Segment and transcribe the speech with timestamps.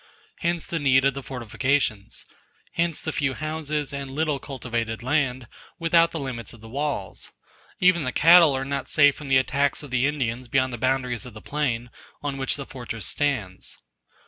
[0.39, 2.25] Hence the need of the fortifications;
[2.73, 7.29] hence the few houses and little cultivated land without the limits of the walls;
[7.79, 11.27] even the cattle are not safe from the attacks of the Indians beyond the boundaries
[11.27, 11.91] of the plain,
[12.23, 13.77] on which the fortress stands.